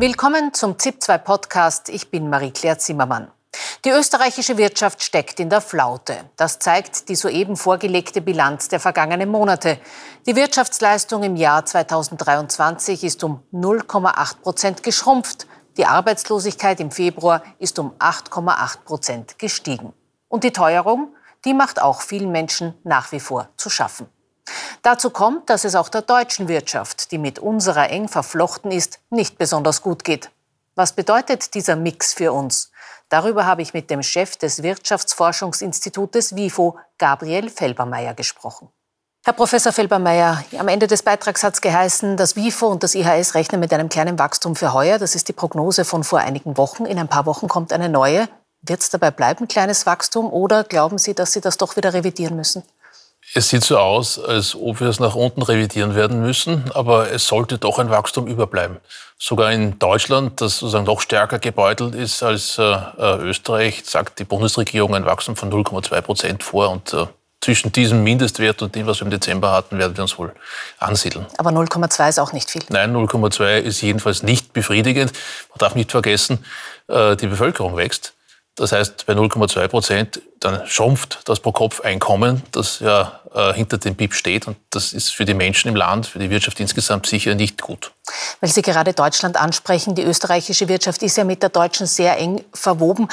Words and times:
Willkommen 0.00 0.54
zum 0.54 0.74
ZIP2 0.74 1.18
Podcast. 1.18 1.88
Ich 1.88 2.08
bin 2.08 2.30
Marie-Claire 2.30 2.78
Zimmermann. 2.78 3.32
Die 3.84 3.90
österreichische 3.90 4.56
Wirtschaft 4.56 5.02
steckt 5.02 5.40
in 5.40 5.50
der 5.50 5.60
Flaute. 5.60 6.30
Das 6.36 6.60
zeigt 6.60 7.08
die 7.08 7.16
soeben 7.16 7.56
vorgelegte 7.56 8.20
Bilanz 8.20 8.68
der 8.68 8.78
vergangenen 8.78 9.28
Monate. 9.28 9.80
Die 10.24 10.36
Wirtschaftsleistung 10.36 11.24
im 11.24 11.34
Jahr 11.34 11.64
2023 11.64 13.02
ist 13.02 13.24
um 13.24 13.42
0,8 13.52 14.36
Prozent 14.40 14.82
geschrumpft. 14.84 15.48
Die 15.76 15.86
Arbeitslosigkeit 15.86 16.78
im 16.78 16.92
Februar 16.92 17.42
ist 17.58 17.80
um 17.80 17.90
8,8 17.98 18.84
Prozent 18.84 19.36
gestiegen. 19.40 19.94
Und 20.28 20.44
die 20.44 20.52
Teuerung, 20.52 21.12
die 21.44 21.54
macht 21.54 21.82
auch 21.82 22.02
vielen 22.02 22.30
Menschen 22.30 22.74
nach 22.84 23.10
wie 23.10 23.18
vor 23.18 23.48
zu 23.56 23.68
schaffen. 23.68 24.06
Dazu 24.82 25.10
kommt, 25.10 25.50
dass 25.50 25.64
es 25.64 25.74
auch 25.74 25.88
der 25.88 26.02
deutschen 26.02 26.48
Wirtschaft, 26.48 27.10
die 27.10 27.18
mit 27.18 27.38
unserer 27.38 27.90
eng 27.90 28.08
verflochten 28.08 28.70
ist, 28.70 29.00
nicht 29.10 29.38
besonders 29.38 29.82
gut 29.82 30.04
geht. 30.04 30.30
Was 30.74 30.92
bedeutet 30.92 31.54
dieser 31.54 31.76
Mix 31.76 32.14
für 32.14 32.32
uns? 32.32 32.70
Darüber 33.08 33.46
habe 33.46 33.62
ich 33.62 33.74
mit 33.74 33.90
dem 33.90 34.02
Chef 34.02 34.36
des 34.36 34.62
Wirtschaftsforschungsinstitutes 34.62 36.36
WIFO, 36.36 36.78
Gabriel 36.98 37.50
Felbermeier, 37.50 38.14
gesprochen. 38.14 38.68
Herr 39.24 39.32
Professor 39.32 39.72
Felbermeier, 39.72 40.44
am 40.58 40.68
Ende 40.68 40.86
des 40.86 41.02
Beitrags 41.02 41.42
hat 41.42 41.54
es 41.54 41.60
geheißen, 41.60 42.16
das 42.16 42.36
WIFO 42.36 42.68
und 42.68 42.82
das 42.82 42.94
IHS 42.94 43.34
rechnen 43.34 43.60
mit 43.60 43.72
einem 43.72 43.88
kleinen 43.88 44.18
Wachstum 44.18 44.56
für 44.56 44.72
heuer. 44.72 44.98
Das 44.98 45.14
ist 45.14 45.28
die 45.28 45.32
Prognose 45.32 45.84
von 45.84 46.04
vor 46.04 46.20
einigen 46.20 46.56
Wochen. 46.56 46.86
In 46.86 46.98
ein 46.98 47.08
paar 47.08 47.26
Wochen 47.26 47.48
kommt 47.48 47.72
eine 47.72 47.88
neue. 47.88 48.28
Wird 48.62 48.80
es 48.80 48.90
dabei 48.90 49.10
bleiben, 49.10 49.46
kleines 49.48 49.86
Wachstum, 49.86 50.32
oder 50.32 50.64
glauben 50.64 50.98
Sie, 50.98 51.14
dass 51.14 51.32
Sie 51.32 51.40
das 51.40 51.58
doch 51.58 51.76
wieder 51.76 51.92
revidieren 51.92 52.36
müssen? 52.36 52.62
Es 53.34 53.50
sieht 53.50 53.62
so 53.62 53.78
aus, 53.78 54.18
als 54.18 54.54
ob 54.54 54.80
wir 54.80 54.88
es 54.88 55.00
nach 55.00 55.14
unten 55.14 55.42
revidieren 55.42 55.94
werden 55.94 56.20
müssen, 56.20 56.70
aber 56.74 57.10
es 57.10 57.26
sollte 57.26 57.58
doch 57.58 57.78
ein 57.78 57.90
Wachstum 57.90 58.26
überbleiben. 58.26 58.78
Sogar 59.18 59.52
in 59.52 59.78
Deutschland, 59.78 60.40
das 60.40 60.58
sozusagen 60.58 60.86
noch 60.86 61.00
stärker 61.00 61.38
gebeutelt 61.38 61.94
ist 61.94 62.22
als 62.22 62.56
äh, 62.58 62.62
äh 62.62 63.18
Österreich, 63.18 63.82
sagt 63.84 64.18
die 64.18 64.24
Bundesregierung 64.24 64.94
ein 64.94 65.04
Wachstum 65.04 65.36
von 65.36 65.52
0,2 65.52 66.00
Prozent 66.00 66.42
vor 66.42 66.70
und 66.70 66.94
äh, 66.94 67.06
zwischen 67.40 67.70
diesem 67.70 68.02
Mindestwert 68.02 68.62
und 68.62 68.74
dem, 68.74 68.86
was 68.86 69.00
wir 69.00 69.04
im 69.04 69.10
Dezember 69.10 69.52
hatten, 69.52 69.78
werden 69.78 69.96
wir 69.96 70.02
uns 70.02 70.18
wohl 70.18 70.32
ansiedeln. 70.78 71.26
Aber 71.36 71.50
0,2 71.50 72.08
ist 72.08 72.18
auch 72.18 72.32
nicht 72.32 72.50
viel. 72.50 72.62
Nein, 72.68 72.94
0,2 72.94 73.58
ist 73.58 73.80
jedenfalls 73.80 74.22
nicht 74.22 74.52
befriedigend. 74.52 75.12
Man 75.50 75.58
darf 75.58 75.74
nicht 75.74 75.90
vergessen, 75.90 76.44
äh, 76.88 77.14
die 77.16 77.26
Bevölkerung 77.26 77.76
wächst. 77.76 78.14
Das 78.58 78.72
heißt, 78.72 79.06
bei 79.06 79.12
0,2 79.12 79.68
Prozent, 79.68 80.20
dann 80.40 80.66
schrumpft 80.66 81.20
das 81.26 81.40
Pro-Kopf-Einkommen, 81.40 82.42
das 82.50 82.80
ja 82.80 83.20
äh, 83.34 83.52
hinter 83.54 83.78
dem 83.78 83.94
BIP 83.94 84.14
steht. 84.14 84.46
Und 84.48 84.56
das 84.70 84.92
ist 84.92 85.10
für 85.10 85.24
die 85.24 85.34
Menschen 85.34 85.68
im 85.68 85.76
Land, 85.76 86.06
für 86.06 86.18
die 86.18 86.28
Wirtschaft 86.28 86.58
insgesamt 86.58 87.06
sicher 87.06 87.34
nicht 87.34 87.62
gut. 87.62 87.92
Weil 88.40 88.50
Sie 88.50 88.62
gerade 88.62 88.92
Deutschland 88.94 89.36
ansprechen, 89.36 89.94
die 89.94 90.02
österreichische 90.02 90.68
Wirtschaft 90.68 91.02
ist 91.02 91.16
ja 91.16 91.24
mit 91.24 91.42
der 91.42 91.50
deutschen 91.50 91.86
sehr 91.86 92.18
eng 92.18 92.44
verwoben. 92.52 93.08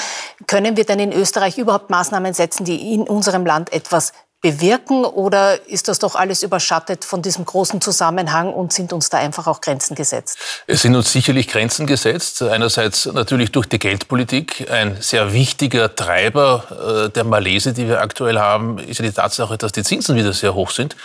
Können 0.48 0.78
wir 0.78 0.86
denn 0.86 1.00
in 1.00 1.14
Österreich 1.14 1.58
überhaupt 1.58 1.90
Maßnahmen 1.90 2.34
setzen, 2.34 2.66
die 2.66 2.94
in 2.94 3.04
unserem 3.04 3.46
Land 3.46 3.72
etwas 3.72 4.14
bewirken 4.46 5.06
oder 5.06 5.68
ist 5.68 5.88
das 5.88 5.98
doch 5.98 6.14
alles 6.14 6.44
überschattet 6.44 7.04
von 7.04 7.24
diesem 7.24 7.46
großen 7.46 7.82
Zusammenhang 7.82 8.54
und 8.54 8.72
sind 8.72 8.94
uns 8.94 9.10
da 9.10 9.18
einfach 9.18 9.48
auch 9.48 9.60
Grenzen 9.60 9.96
gesetzt? 9.96 10.38
Es 10.68 10.84
sind 10.84 10.96
uns 10.96 11.12
sicherlich 11.12 11.48
Grenzen 11.48 11.88
gesetzt. 11.88 12.44
Einerseits 12.44 13.08
natürlich 13.08 13.52
durch 13.52 13.66
die 13.66 13.80
Geldpolitik. 13.80 14.70
Ein 14.70 14.98
sehr 15.02 15.34
wichtiger 15.34 15.96
Treiber 15.96 17.08
äh, 17.08 17.10
der 17.10 17.24
Malese, 17.24 17.74
die 17.74 17.88
wir 17.88 18.02
aktuell 18.02 18.38
haben, 18.38 18.78
ist 18.78 19.00
ja 19.00 19.06
die 19.06 19.12
Tatsache, 19.12 19.58
dass 19.58 19.72
die 19.72 19.82
Zinsen 19.82 20.16
wieder 20.16 20.32
sehr 20.32 20.54
hoch 20.54 20.70
sind. 20.70 20.96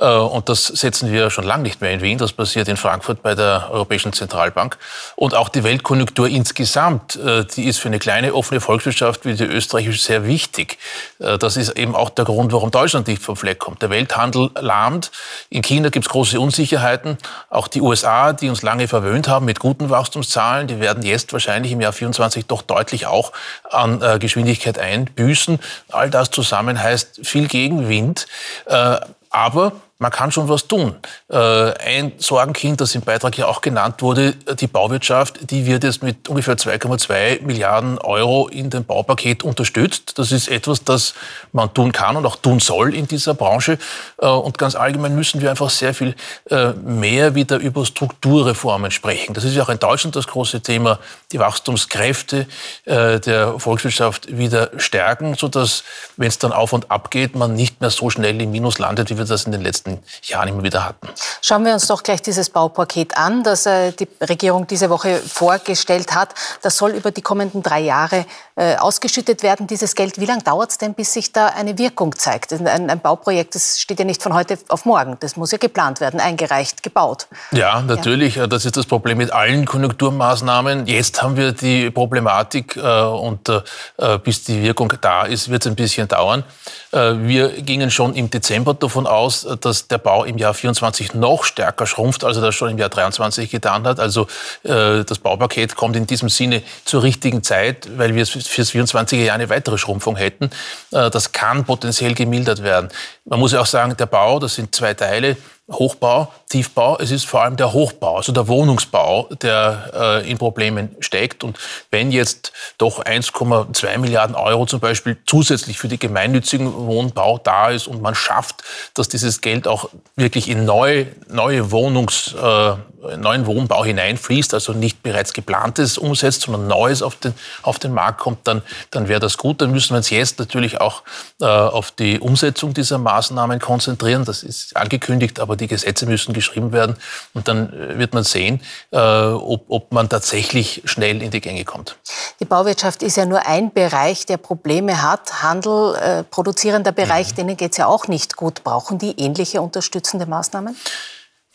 Äh, 0.00 0.06
und 0.06 0.48
das 0.48 0.66
setzen 0.66 1.12
wir 1.12 1.30
schon 1.30 1.44
lange 1.44 1.62
nicht 1.62 1.80
mehr 1.80 1.90
in 1.90 2.00
Wien. 2.00 2.18
Das 2.18 2.32
passiert 2.32 2.68
in 2.68 2.76
Frankfurt 2.76 3.22
bei 3.22 3.34
der 3.34 3.68
Europäischen 3.70 4.12
Zentralbank. 4.12 4.78
Und 5.14 5.34
auch 5.34 5.48
die 5.48 5.62
Weltkonjunktur 5.62 6.28
insgesamt, 6.28 7.16
äh, 7.16 7.44
die 7.44 7.64
ist 7.64 7.78
für 7.78 7.88
eine 7.88 7.98
kleine 7.98 8.34
offene 8.34 8.60
Volkswirtschaft 8.60 9.24
wie 9.24 9.34
die 9.34 9.44
österreichische 9.44 10.00
sehr 10.00 10.26
wichtig. 10.26 10.78
Das 11.18 11.56
ist 11.56 11.70
eben 11.76 11.94
auch 11.94 12.08
der 12.08 12.24
Grund, 12.24 12.52
warum 12.52 12.70
Deutschland 12.70 13.06
nicht 13.06 13.22
vom 13.22 13.36
Fleck 13.36 13.58
kommt. 13.58 13.82
Der 13.82 13.90
Welthandel 13.90 14.50
lahmt. 14.58 15.10
In 15.50 15.62
China 15.62 15.90
gibt 15.90 16.06
es 16.06 16.10
große 16.10 16.40
Unsicherheiten. 16.40 17.18
Auch 17.50 17.68
die 17.68 17.82
USA, 17.82 18.32
die 18.32 18.48
uns 18.48 18.62
lange 18.62 18.88
verwöhnt 18.88 19.28
haben 19.28 19.44
mit 19.44 19.60
guten 19.60 19.90
Wachstumszahlen, 19.90 20.66
die 20.66 20.80
werden 20.80 21.02
jetzt 21.02 21.32
wahrscheinlich 21.32 21.72
im 21.72 21.80
Jahr 21.80 21.92
24 21.92 22.46
doch 22.46 22.62
deutlich 22.62 23.06
auch 23.06 23.32
an 23.70 24.00
äh, 24.00 24.18
Geschwindigkeit 24.18 24.78
einbüßen. 24.78 25.58
All 25.90 26.08
das 26.10 26.30
zusammen 26.30 26.82
heißt 26.82 27.20
viel 27.22 27.48
Gegenwind. 27.48 28.26
Äh, 28.66 28.96
aber 29.30 29.72
man 30.00 30.10
kann 30.10 30.32
schon 30.32 30.48
was 30.48 30.66
tun. 30.66 30.96
Äh, 31.28 31.36
ein 31.36 32.12
Sorgenkind, 32.16 32.80
das 32.80 32.94
im 32.94 33.02
Beitrag 33.02 33.36
ja 33.36 33.46
auch 33.46 33.60
genannt 33.60 34.00
wurde, 34.00 34.32
die 34.32 34.66
Bauwirtschaft, 34.66 35.50
die 35.50 35.66
wird 35.66 35.84
jetzt 35.84 36.02
mit 36.02 36.26
ungefähr 36.26 36.56
2,2 36.56 37.42
Milliarden 37.42 37.98
Euro 37.98 38.48
in 38.48 38.70
dem 38.70 38.86
Baupaket 38.86 39.42
unterstützt. 39.42 40.18
Das 40.18 40.32
ist 40.32 40.48
etwas, 40.48 40.84
das 40.84 41.12
man 41.52 41.72
tun 41.74 41.92
kann 41.92 42.16
und 42.16 42.24
auch 42.24 42.36
tun 42.36 42.60
soll 42.60 42.94
in 42.94 43.08
dieser 43.08 43.34
Branche. 43.34 43.78
Äh, 44.18 44.26
und 44.26 44.56
ganz 44.56 44.74
allgemein 44.74 45.14
müssen 45.14 45.42
wir 45.42 45.50
einfach 45.50 45.68
sehr 45.68 45.92
viel 45.92 46.16
äh, 46.48 46.70
mehr 46.72 47.34
wieder 47.34 47.58
über 47.58 47.84
Strukturreformen 47.84 48.90
sprechen. 48.90 49.34
Das 49.34 49.44
ist 49.44 49.54
ja 49.54 49.64
auch 49.64 49.68
in 49.68 49.78
Deutschland 49.78 50.16
das 50.16 50.26
große 50.26 50.62
Thema, 50.62 50.98
die 51.32 51.38
Wachstumskräfte 51.38 52.46
der 52.86 53.58
Volkswirtschaft 53.58 54.36
wieder 54.36 54.70
stärken, 54.78 55.34
sodass, 55.34 55.84
wenn 56.16 56.28
es 56.28 56.38
dann 56.38 56.52
auf 56.52 56.72
und 56.72 56.90
ab 56.90 57.10
geht, 57.10 57.36
man 57.36 57.54
nicht 57.54 57.80
mehr 57.80 57.90
so 57.90 58.10
schnell 58.10 58.40
im 58.40 58.50
Minus 58.50 58.78
landet, 58.78 59.10
wie 59.10 59.18
wir 59.18 59.24
das 59.24 59.44
in 59.44 59.52
den 59.52 59.60
letzten 59.60 59.89
letzten 59.90 60.32
Jahren 60.32 60.48
immer 60.48 60.62
wieder 60.62 60.84
hatten. 60.84 61.08
Schauen 61.42 61.64
wir 61.64 61.72
uns 61.72 61.86
doch 61.86 62.02
gleich 62.02 62.22
dieses 62.22 62.50
Baupaket 62.50 63.16
an, 63.16 63.42
das 63.42 63.66
äh, 63.66 63.92
die 63.92 64.08
Regierung 64.20 64.66
diese 64.66 64.90
Woche 64.90 65.16
vorgestellt 65.16 66.14
hat. 66.14 66.34
Das 66.62 66.76
soll 66.76 66.92
über 66.92 67.10
die 67.10 67.22
kommenden 67.22 67.62
drei 67.62 67.80
Jahre 67.80 68.26
äh, 68.56 68.76
ausgeschüttet 68.76 69.42
werden, 69.42 69.66
dieses 69.66 69.94
Geld. 69.94 70.20
Wie 70.20 70.26
lange 70.26 70.42
dauert 70.42 70.70
es 70.70 70.78
denn, 70.78 70.94
bis 70.94 71.12
sich 71.12 71.32
da 71.32 71.46
eine 71.46 71.78
Wirkung 71.78 72.16
zeigt? 72.16 72.52
Ein, 72.52 72.90
ein, 72.90 73.00
Bauprojekt, 73.00 73.54
das 73.54 73.80
steht 73.80 73.98
ja 73.98 74.04
nicht 74.04 74.22
von 74.22 74.34
heute 74.34 74.58
auf 74.68 74.84
morgen. 74.84 75.16
Das 75.20 75.36
muss 75.36 75.50
ja 75.50 75.58
geplant 75.58 76.00
werden, 76.00 76.20
eingereicht, 76.20 76.82
gebaut. 76.82 77.26
Ja, 77.52 77.80
natürlich. 77.80 78.36
Ja. 78.36 78.46
Das 78.46 78.64
ist 78.64 78.76
das 78.76 78.86
Problem 78.86 79.18
mit 79.18 79.32
allen 79.32 79.64
Konjunkturmaßnahmen. 79.64 80.86
Jetzt 80.86 81.22
haben 81.22 81.36
wir 81.36 81.52
die 81.52 81.90
Problematik 81.90 82.76
äh, 82.76 83.02
und 83.02 83.48
äh, 83.48 83.62
äh 83.98 84.18
bis 84.18 84.44
die 84.44 84.62
Wirkung 84.62 84.92
da 85.00 85.24
ist, 85.24 85.50
wird 85.50 85.64
es 85.64 85.70
ein 85.70 85.76
bisschen 85.76 86.06
dauern. 86.08 86.44
Äh, 86.92 87.14
wir 87.20 87.48
gingen 87.62 87.90
schon 87.90 88.14
im 88.14 88.28
Dezember 88.30 88.74
davon 88.74 89.06
aus, 89.06 89.46
dass 89.60 89.79
der 89.88 89.98
Bau 89.98 90.24
im 90.24 90.38
Jahr 90.38 90.54
24 90.54 91.14
noch 91.14 91.44
stärker 91.44 91.86
schrumpft, 91.86 92.24
als 92.24 92.36
er 92.36 92.42
das 92.42 92.54
schon 92.54 92.70
im 92.70 92.78
Jahr 92.78 92.88
23 92.88 93.50
getan 93.50 93.86
hat. 93.86 94.00
Also 94.00 94.26
das 94.62 95.18
Baupaket 95.18 95.76
kommt 95.76 95.96
in 95.96 96.06
diesem 96.06 96.28
Sinne 96.28 96.62
zur 96.84 97.02
richtigen 97.02 97.42
Zeit, 97.42 97.88
weil 97.96 98.14
wir 98.14 98.26
fürs 98.26 98.70
24er 98.72 99.16
Jahr 99.16 99.34
eine 99.34 99.48
weitere 99.48 99.78
Schrumpfung 99.78 100.16
hätten. 100.16 100.50
Äh, 100.90 101.10
das 101.10 101.32
kann 101.32 101.64
potenziell 101.64 102.14
gemildert 102.14 102.62
werden. 102.62 102.90
Man 103.30 103.38
muss 103.38 103.52
ja 103.52 103.60
auch 103.60 103.66
sagen, 103.66 103.96
der 103.96 104.06
Bau, 104.06 104.40
das 104.40 104.56
sind 104.56 104.74
zwei 104.74 104.92
Teile. 104.92 105.36
Hochbau, 105.70 106.32
Tiefbau. 106.48 106.98
Es 106.98 107.12
ist 107.12 107.26
vor 107.26 107.42
allem 107.42 107.56
der 107.56 107.72
Hochbau, 107.72 108.16
also 108.16 108.32
der 108.32 108.48
Wohnungsbau, 108.48 109.28
der 109.40 110.22
äh, 110.24 110.30
in 110.30 110.36
Problemen 110.36 110.96
steckt. 110.98 111.44
Und 111.44 111.56
wenn 111.90 112.10
jetzt 112.10 112.52
doch 112.76 113.04
1,2 113.04 113.98
Milliarden 113.98 114.34
Euro 114.34 114.66
zum 114.66 114.80
Beispiel 114.80 115.16
zusätzlich 115.26 115.78
für 115.78 115.86
die 115.86 115.98
gemeinnützigen 115.98 116.74
Wohnbau 116.74 117.38
da 117.38 117.70
ist 117.70 117.86
und 117.86 118.02
man 118.02 118.16
schafft, 118.16 118.64
dass 118.94 119.08
dieses 119.08 119.40
Geld 119.40 119.68
auch 119.68 119.90
wirklich 120.16 120.48
in 120.48 120.64
neue, 120.64 121.06
neue 121.28 121.70
Wohnungs, 121.70 122.34
äh, 122.34 122.72
neuen 123.16 123.46
Wohnbau 123.46 123.84
hineinfließt, 123.84 124.52
also 124.52 124.72
nicht 124.72 125.02
bereits 125.02 125.32
geplantes 125.32 125.98
umsetzt, 125.98 126.42
sondern 126.42 126.66
Neues 126.66 127.00
auf 127.00 127.16
den, 127.16 127.32
auf 127.62 127.78
den 127.78 127.94
Markt 127.94 128.18
kommt, 128.18 128.46
dann, 128.46 128.62
dann 128.90 129.08
wäre 129.08 129.20
das 129.20 129.38
gut. 129.38 129.60
Dann 129.60 129.70
müssen 129.70 129.90
wir 129.90 129.98
uns 129.98 130.10
jetzt 130.10 130.38
natürlich 130.38 130.80
auch 130.80 131.02
äh, 131.40 131.46
auf 131.46 131.92
die 131.92 132.18
Umsetzung 132.18 132.74
dieser 132.74 132.98
Maßnahmen 132.98 133.19
konzentrieren. 133.60 134.24
Das 134.24 134.42
ist 134.42 134.76
angekündigt, 134.76 135.40
aber 135.40 135.56
die 135.56 135.66
Gesetze 135.66 136.06
müssen 136.06 136.32
geschrieben 136.32 136.72
werden. 136.72 136.96
Und 137.34 137.48
dann 137.48 137.72
äh, 137.72 137.98
wird 137.98 138.14
man 138.14 138.24
sehen, 138.24 138.60
äh, 138.90 138.98
ob, 138.98 139.64
ob 139.68 139.92
man 139.92 140.08
tatsächlich 140.08 140.82
schnell 140.84 141.22
in 141.22 141.30
die 141.30 141.40
Gänge 141.40 141.64
kommt. 141.64 141.96
Die 142.40 142.44
Bauwirtschaft 142.44 143.02
ist 143.02 143.16
ja 143.16 143.26
nur 143.26 143.46
ein 143.46 143.72
Bereich, 143.72 144.26
der 144.26 144.36
Probleme 144.36 145.02
hat. 145.02 145.42
Handel, 145.42 145.94
äh, 145.96 146.22
produzierender 146.24 146.92
Bereich, 146.92 147.32
mhm. 147.32 147.36
denen 147.36 147.56
geht 147.56 147.72
es 147.72 147.78
ja 147.78 147.86
auch 147.86 148.08
nicht 148.08 148.36
gut. 148.36 148.64
Brauchen 148.64 148.98
die 148.98 149.18
ähnliche 149.20 149.60
unterstützende 149.60 150.26
Maßnahmen? 150.26 150.76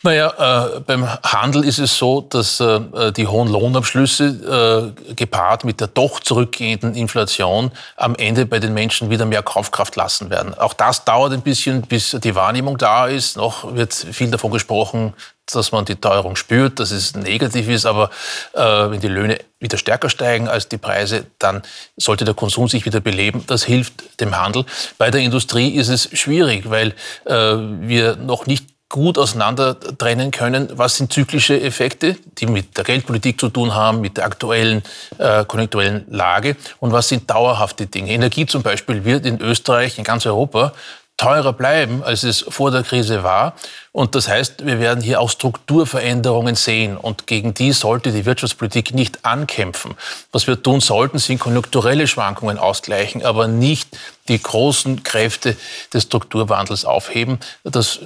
Naja, 0.02 0.76
äh, 0.76 0.80
beim 0.80 1.08
Handel 1.22 1.64
ist 1.64 1.78
es 1.78 1.96
so, 1.96 2.20
dass 2.20 2.60
äh, 2.60 3.12
die 3.12 3.26
hohen 3.26 3.48
Lohnabschlüsse 3.48 4.92
äh, 5.08 5.14
gepaart 5.14 5.64
mit 5.64 5.80
der 5.80 5.86
doch 5.86 6.20
zurückgehenden 6.20 6.94
Inflation 6.94 7.72
am 7.96 8.14
Ende 8.14 8.44
bei 8.44 8.58
den 8.58 8.74
Menschen 8.74 9.08
wieder 9.08 9.24
mehr 9.24 9.42
Kaufkraft 9.42 9.96
lassen 9.96 10.28
werden. 10.28 10.52
Auch 10.52 10.74
das 10.74 11.06
dauert 11.06 11.32
ein 11.32 11.40
bisschen, 11.40 11.80
bis 11.80 12.10
die 12.10 12.34
Wahrnehmung 12.34 12.76
da 12.76 13.06
ist. 13.06 13.38
Noch 13.38 13.74
wird 13.74 13.94
viel 13.94 14.30
davon 14.30 14.50
gesprochen, 14.50 15.14
dass 15.50 15.72
man 15.72 15.86
die 15.86 15.96
Teuerung 15.96 16.36
spürt, 16.36 16.78
dass 16.78 16.90
es 16.90 17.14
negativ 17.14 17.68
ist, 17.68 17.86
aber 17.86 18.10
äh, 18.52 18.60
wenn 18.60 19.00
die 19.00 19.08
Löhne 19.08 19.38
wieder 19.60 19.78
stärker 19.78 20.10
steigen 20.10 20.46
als 20.46 20.68
die 20.68 20.76
Preise, 20.76 21.24
dann 21.38 21.62
sollte 21.96 22.26
der 22.26 22.34
Konsum 22.34 22.68
sich 22.68 22.84
wieder 22.84 23.00
beleben. 23.00 23.44
Das 23.46 23.64
hilft 23.64 24.20
dem 24.20 24.36
Handel. 24.36 24.66
Bei 24.98 25.10
der 25.10 25.22
Industrie 25.22 25.70
ist 25.70 25.88
es 25.88 26.10
schwierig, 26.12 26.68
weil 26.68 26.94
äh, 27.24 27.32
wir 27.34 28.16
noch 28.16 28.46
nicht 28.46 28.75
gut 28.88 29.18
auseinander 29.18 29.78
trennen 29.78 30.30
können, 30.30 30.68
was 30.72 30.96
sind 30.96 31.12
zyklische 31.12 31.60
Effekte, 31.60 32.16
die 32.38 32.46
mit 32.46 32.76
der 32.76 32.84
Geldpolitik 32.84 33.40
zu 33.40 33.48
tun 33.48 33.74
haben, 33.74 34.00
mit 34.00 34.16
der 34.16 34.26
aktuellen 34.26 34.82
äh, 35.18 35.44
konjunkturellen 35.44 36.04
Lage 36.08 36.56
und 36.78 36.92
was 36.92 37.08
sind 37.08 37.28
dauerhafte 37.28 37.86
Dinge. 37.86 38.12
Energie 38.12 38.46
zum 38.46 38.62
Beispiel 38.62 39.04
wird 39.04 39.26
in 39.26 39.40
Österreich, 39.40 39.98
in 39.98 40.04
ganz 40.04 40.24
Europa 40.24 40.72
teurer 41.16 41.52
bleiben, 41.52 42.02
als 42.02 42.24
es 42.24 42.44
vor 42.48 42.70
der 42.70 42.82
Krise 42.82 43.22
war. 43.22 43.54
Und 43.92 44.14
das 44.14 44.28
heißt, 44.28 44.66
wir 44.66 44.78
werden 44.80 45.02
hier 45.02 45.20
auch 45.20 45.30
Strukturveränderungen 45.30 46.54
sehen. 46.54 46.96
Und 46.98 47.26
gegen 47.26 47.54
die 47.54 47.72
sollte 47.72 48.12
die 48.12 48.26
Wirtschaftspolitik 48.26 48.92
nicht 48.92 49.24
ankämpfen. 49.24 49.94
Was 50.32 50.46
wir 50.46 50.62
tun 50.62 50.80
sollten, 50.80 51.18
sind 51.18 51.38
konjunkturelle 51.38 52.06
Schwankungen 52.06 52.58
ausgleichen, 52.58 53.24
aber 53.24 53.48
nicht 53.48 53.96
die 54.28 54.42
großen 54.42 55.02
Kräfte 55.04 55.56
des 55.94 56.02
Strukturwandels 56.04 56.84
aufheben. 56.84 57.38
Das 57.64 58.00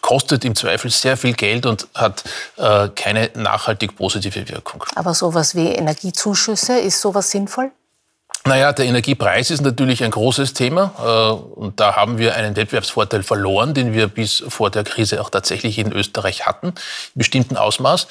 kostet 0.00 0.44
im 0.44 0.56
Zweifel 0.56 0.90
sehr 0.90 1.16
viel 1.16 1.34
Geld 1.34 1.66
und 1.66 1.86
hat 1.94 2.24
äh, 2.56 2.88
keine 2.88 3.30
nachhaltig 3.34 3.94
positive 3.96 4.48
Wirkung. 4.48 4.82
Aber 4.96 5.14
sowas 5.14 5.54
wie 5.54 5.68
Energiezuschüsse, 5.68 6.78
ist 6.78 7.00
sowas 7.00 7.30
sinnvoll? 7.30 7.70
Naja, 8.44 8.72
der 8.72 8.86
Energiepreis 8.86 9.50
ist 9.50 9.62
natürlich 9.62 10.04
ein 10.04 10.12
großes 10.12 10.52
Thema. 10.52 10.92
Äh, 10.98 11.58
und 11.58 11.80
da 11.80 11.96
haben 11.96 12.18
wir 12.18 12.36
einen 12.36 12.54
Wettbewerbsvorteil 12.54 13.22
verloren, 13.22 13.74
den 13.74 13.92
wir 13.92 14.06
bis 14.06 14.44
vor 14.48 14.70
der 14.70 14.84
Krise 14.84 15.20
auch 15.20 15.30
tatsächlich 15.30 15.78
in 15.78 15.92
Österreich 15.92 16.46
hatten, 16.46 16.68
in 16.68 16.74
bestimmten 17.14 17.56
Ausmaß. 17.56 18.06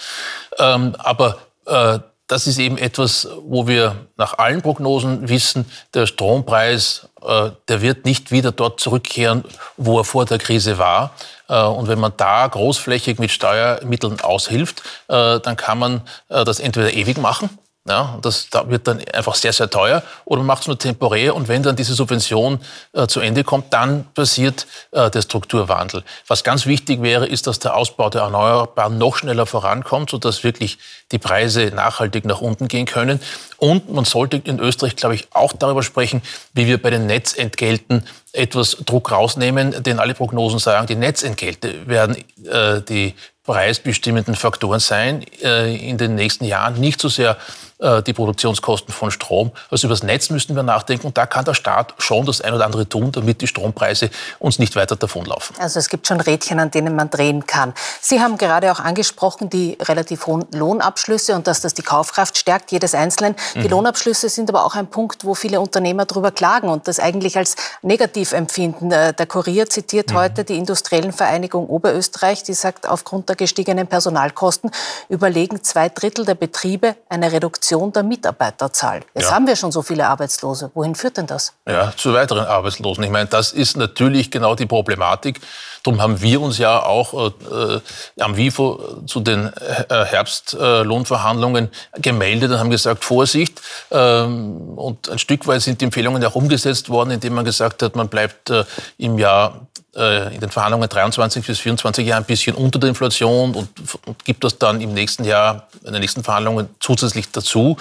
Ähm, 0.59 0.95
aber 0.97 1.37
äh, 1.65 1.99
das 2.27 2.47
ist 2.47 2.57
eben 2.57 2.77
etwas, 2.77 3.29
wo 3.43 3.67
wir 3.67 4.07
nach 4.17 4.37
allen 4.37 4.61
Prognosen 4.61 5.29
wissen, 5.29 5.71
der 5.93 6.07
Strompreis, 6.07 7.07
äh, 7.21 7.51
der 7.67 7.81
wird 7.81 8.03
nicht 8.03 8.31
wieder 8.31 8.51
dort 8.51 8.79
zurückkehren, 8.79 9.45
wo 9.77 9.99
er 9.99 10.03
vor 10.03 10.25
der 10.25 10.39
Krise 10.39 10.77
war. 10.77 11.11
Und 11.47 11.87
wenn 11.87 11.99
man 11.99 12.11
da 12.17 12.47
großflächig 12.47 13.19
mit 13.19 13.29
Steuermitteln 13.29 14.19
aushilft, 14.19 14.81
dann 15.07 15.55
kann 15.55 15.77
man 15.77 16.01
das 16.27 16.59
entweder 16.59 16.91
ewig 16.91 17.19
machen, 17.19 17.51
ja, 17.87 18.17
das 18.23 18.49
da 18.49 18.67
wird 18.67 18.87
dann 18.87 18.99
einfach 19.13 19.35
sehr, 19.35 19.53
sehr 19.53 19.69
teuer. 19.69 20.01
Oder 20.25 20.39
man 20.39 20.47
macht 20.47 20.61
es 20.61 20.67
nur 20.67 20.79
temporär 20.79 21.35
und 21.35 21.47
wenn 21.47 21.61
dann 21.61 21.75
diese 21.75 21.93
Subvention 21.93 22.59
äh, 22.93 23.05
zu 23.05 23.19
Ende 23.19 23.43
kommt, 23.43 23.71
dann 23.73 24.05
passiert 24.15 24.65
äh, 24.91 25.11
der 25.11 25.21
Strukturwandel. 25.21 26.03
Was 26.27 26.43
ganz 26.43 26.65
wichtig 26.65 27.03
wäre, 27.03 27.27
ist, 27.27 27.45
dass 27.45 27.59
der 27.59 27.75
Ausbau 27.75 28.09
der 28.09 28.21
Erneuerbaren 28.21 28.97
noch 28.97 29.17
schneller 29.17 29.45
vorankommt, 29.45 30.09
sodass 30.09 30.43
wirklich 30.43 30.79
die 31.11 31.19
Preise 31.19 31.67
nachhaltig 31.75 32.25
nach 32.25 32.41
unten 32.41 32.67
gehen 32.67 32.87
können. 32.87 33.19
Und 33.57 33.93
man 33.93 34.05
sollte 34.05 34.37
in 34.37 34.59
Österreich, 34.59 34.95
glaube 34.95 35.13
ich, 35.13 35.27
auch 35.31 35.53
darüber 35.53 35.83
sprechen, 35.83 36.23
wie 36.53 36.65
wir 36.65 36.81
bei 36.81 36.89
den 36.89 37.05
Netzentgelten 37.05 38.03
etwas 38.33 38.77
Druck 38.85 39.11
rausnehmen, 39.11 39.83
denn 39.83 39.99
alle 39.99 40.15
Prognosen 40.15 40.57
sagen, 40.59 40.87
die 40.87 40.95
Netzentgelte 40.95 41.87
werden 41.87 42.17
äh, 42.45 42.81
die 42.81 43.13
preisbestimmenden 43.45 44.35
Faktoren 44.35 44.79
sein 44.79 45.23
äh, 45.43 45.75
in 45.75 45.97
den 45.97 46.15
nächsten 46.15 46.45
Jahren. 46.45 46.79
Nicht 46.79 46.99
so 46.99 47.09
sehr 47.09 47.37
äh, 47.79 48.01
die 48.03 48.13
Produktionskosten 48.13 48.93
von 48.93 49.11
Strom. 49.11 49.51
Also 49.69 49.87
über 49.87 49.95
das 49.95 50.01
Netz 50.01 50.29
müssten 50.29 50.55
wir 50.55 50.63
nachdenken. 50.63 51.07
Und 51.07 51.17
da 51.17 51.25
kann 51.25 51.43
der 51.43 51.53
Staat 51.53 51.93
schon 51.97 52.25
das 52.25 52.39
ein 52.39 52.53
oder 52.53 52.63
andere 52.63 52.87
tun, 52.87 53.11
damit 53.11 53.41
die 53.41 53.47
Strompreise 53.47 54.09
uns 54.39 54.59
nicht 54.59 54.77
weiter 54.77 54.95
davonlaufen. 54.95 55.57
Also 55.59 55.79
es 55.79 55.89
gibt 55.89 56.07
schon 56.07 56.21
Rädchen, 56.21 56.61
an 56.61 56.71
denen 56.71 56.95
man 56.95 57.09
drehen 57.09 57.45
kann. 57.45 57.73
Sie 57.99 58.21
haben 58.21 58.37
gerade 58.37 58.71
auch 58.71 58.79
angesprochen, 58.79 59.49
die 59.49 59.77
relativ 59.81 60.25
hohen 60.25 60.45
Lohnabschlüsse 60.53 61.35
und 61.35 61.47
dass 61.47 61.59
das 61.59 61.73
die 61.73 61.81
Kaufkraft 61.81 62.37
stärkt, 62.37 62.71
jedes 62.71 62.95
Einzelnen. 62.95 63.35
Die 63.55 63.59
mhm. 63.59 63.67
Lohnabschlüsse 63.67 64.29
sind 64.29 64.49
aber 64.49 64.63
auch 64.63 64.75
ein 64.75 64.87
Punkt, 64.87 65.25
wo 65.25 65.35
viele 65.35 65.59
Unternehmer 65.59 66.05
darüber 66.05 66.31
klagen 66.31 66.69
und 66.69 66.87
das 66.87 67.01
eigentlich 67.01 67.37
als 67.37 67.57
negativ 67.81 68.31
empfinden. 68.31 68.93
Äh, 68.93 69.13
der 69.13 69.25
Kurier 69.25 69.69
zitiert 69.69 70.11
mhm. 70.11 70.15
heute 70.15 70.45
die 70.45 70.57
Industriellen 70.57 71.11
Vereinigung 71.11 71.67
Oberösterreich, 71.67 72.41
die 72.43 72.53
sagt, 72.53 72.87
aufgrund 72.87 73.27
der 73.27 73.35
gestiegenen 73.35 73.87
Personalkosten 73.87 74.71
überlegen 75.09 75.61
zwei 75.61 75.89
Drittel 75.89 76.23
der 76.23 76.35
Betriebe 76.35 76.95
eine 77.09 77.33
Reduktion 77.33 77.64
Reduktion 77.65 77.91
der 77.91 78.03
Mitarbeiterzahl. 78.03 79.01
Jetzt 79.13 79.29
ja. 79.29 79.35
haben 79.35 79.47
wir 79.47 79.55
schon 79.55 79.71
so 79.71 79.81
viele 79.81 80.07
Arbeitslose. 80.07 80.71
Wohin 80.73 80.95
führt 80.95 81.17
denn 81.17 81.27
das? 81.27 81.53
Ja, 81.67 81.91
zu 81.95 82.13
weiteren 82.13 82.45
Arbeitslosen. 82.45 83.03
Ich 83.03 83.09
meine, 83.09 83.27
das 83.27 83.51
ist 83.51 83.77
natürlich 83.77 84.29
genau 84.31 84.55
die 84.55 84.65
Problematik. 84.65 85.41
Darum 85.83 86.01
haben 86.01 86.21
wir 86.21 86.41
uns 86.41 86.57
ja 86.57 86.81
auch 86.81 87.31
äh, 87.31 87.79
am 88.19 88.37
WIFO 88.37 89.03
zu 89.05 89.19
den 89.19 89.47
äh, 89.47 90.05
Herbstlohnverhandlungen 90.05 91.69
äh, 91.91 92.01
gemeldet 92.01 92.51
und 92.51 92.59
haben 92.59 92.69
gesagt, 92.69 93.03
Vorsicht. 93.03 93.61
Ähm, 93.91 94.77
und 94.77 95.09
ein 95.09 95.19
Stück 95.19 95.47
weit 95.47 95.61
sind 95.61 95.81
die 95.81 95.85
Empfehlungen 95.85 96.23
auch 96.25 96.35
umgesetzt 96.35 96.89
worden, 96.89 97.11
indem 97.11 97.33
man 97.35 97.45
gesagt 97.45 97.81
hat, 97.83 97.95
man 97.95 98.09
bleibt 98.09 98.49
äh, 98.49 98.63
im 98.97 99.17
Jahr 99.17 99.67
äh, 99.74 99.74
in 99.95 100.41
den 100.41 100.49
Verhandlungen 100.49 100.89
23 100.89 101.45
bis 101.45 101.59
24 101.59 102.05
Jahre 102.05 102.21
ein 102.21 102.25
bisschen 102.25 102.55
unter 102.55 102.79
der 102.79 102.89
Inflation 102.89 103.55
und, 103.55 103.69
und, 104.05 104.25
gibt 104.25 104.43
das 104.43 104.57
dann 104.57 104.81
im 104.81 104.93
nächsten 104.93 105.23
Jahr, 105.23 105.67
in 105.85 105.93
den 105.93 106.01
nächsten 106.01 106.23
Verhandlungen 106.23 106.67
zusätzlich 106.79 107.31
dazu. 107.31 107.77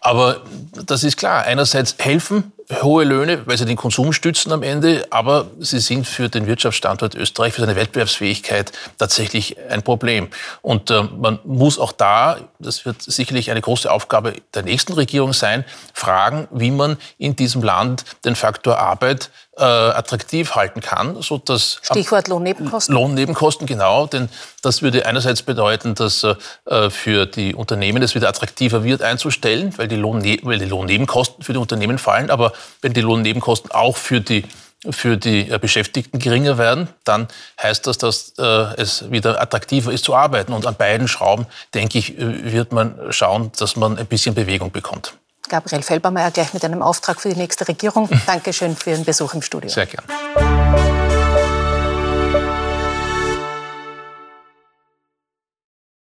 Aber 0.00 0.42
das 0.86 1.02
ist 1.02 1.16
klar. 1.16 1.42
Einerseits 1.42 1.96
helfen 1.98 2.52
hohe 2.82 3.04
Löhne, 3.04 3.46
weil 3.46 3.56
sie 3.56 3.64
den 3.64 3.76
Konsum 3.76 4.12
stützen 4.12 4.52
am 4.52 4.62
Ende, 4.62 5.06
aber 5.10 5.46
sie 5.58 5.78
sind 5.78 6.06
für 6.06 6.28
den 6.28 6.46
Wirtschaftsstandort 6.46 7.14
Österreich, 7.14 7.54
für 7.54 7.62
seine 7.62 7.76
Wettbewerbsfähigkeit 7.76 8.72
tatsächlich 8.98 9.56
ein 9.70 9.82
Problem. 9.82 10.28
Und 10.60 10.90
äh, 10.90 11.02
man 11.02 11.38
muss 11.44 11.78
auch 11.78 11.92
da, 11.92 12.38
das 12.58 12.84
wird 12.84 13.00
sicherlich 13.02 13.50
eine 13.50 13.62
große 13.62 13.90
Aufgabe 13.90 14.34
der 14.54 14.62
nächsten 14.64 14.92
Regierung 14.92 15.32
sein, 15.32 15.64
fragen, 15.94 16.46
wie 16.50 16.70
man 16.70 16.98
in 17.16 17.36
diesem 17.36 17.62
Land 17.62 18.04
den 18.24 18.34
Faktor 18.34 18.78
Arbeit 18.78 19.30
äh, 19.58 19.62
attraktiv 19.62 20.54
halten 20.54 20.80
kann, 20.80 21.20
so 21.22 21.38
dass 21.38 21.80
Stichwort 21.82 22.28
Lohnnebenkosten. 22.28 22.94
Lohnnebenkosten 22.94 23.66
genau, 23.66 24.06
denn 24.06 24.28
das 24.62 24.82
würde 24.82 25.06
einerseits 25.06 25.42
bedeuten, 25.42 25.94
dass 25.94 26.24
äh, 26.24 26.90
für 26.90 27.26
die 27.26 27.54
Unternehmen 27.54 28.02
es 28.02 28.14
wieder 28.14 28.28
attraktiver 28.28 28.84
wird 28.84 29.02
einzustellen, 29.02 29.76
weil 29.76 29.88
die, 29.88 29.96
Lohnne 29.96 30.38
weil 30.42 30.58
die 30.58 30.66
Lohnnebenkosten 30.66 31.42
für 31.42 31.52
die 31.52 31.58
Unternehmen 31.58 31.98
fallen, 31.98 32.30
aber 32.30 32.52
wenn 32.82 32.92
die 32.92 33.00
Lohnnebenkosten 33.00 33.70
auch 33.70 33.96
für 33.96 34.20
die 34.20 34.44
für 34.90 35.16
die 35.16 35.50
äh, 35.50 35.58
Beschäftigten 35.58 36.20
geringer 36.20 36.56
werden, 36.56 36.88
dann 37.02 37.26
heißt 37.60 37.86
das, 37.88 37.98
dass 37.98 38.34
äh, 38.38 38.44
es 38.76 39.10
wieder 39.10 39.42
attraktiver 39.42 39.92
ist 39.92 40.04
zu 40.04 40.14
arbeiten. 40.14 40.52
Und 40.52 40.66
an 40.66 40.76
beiden 40.76 41.08
Schrauben, 41.08 41.46
denke 41.74 41.98
ich, 41.98 42.14
wird 42.16 42.70
man 42.70 42.96
schauen, 43.10 43.50
dass 43.58 43.74
man 43.74 43.98
ein 43.98 44.06
bisschen 44.06 44.36
Bewegung 44.36 44.70
bekommt. 44.70 45.14
Gabriel 45.48 45.82
Felbermeier 45.82 46.30
gleich 46.30 46.54
mit 46.54 46.64
einem 46.64 46.82
Auftrag 46.82 47.20
für 47.20 47.28
die 47.28 47.36
nächste 47.36 47.66
Regierung. 47.68 48.08
Dankeschön 48.26 48.76
für 48.76 48.90
Ihren 48.90 49.04
Besuch 49.04 49.34
im 49.34 49.42
Studio. 49.42 49.70
Sehr 49.70 49.86
gern. 49.86 50.04